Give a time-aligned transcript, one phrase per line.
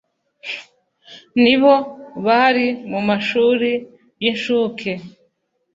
[1.43, 1.73] nibo
[2.25, 3.71] bari mumashuri
[4.23, 4.91] y'inshuke